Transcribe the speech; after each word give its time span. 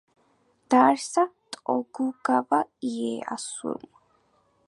დააარსა 0.73 1.25
ტოკუგავა 1.57 2.63
იეიასუმ. 2.93 3.87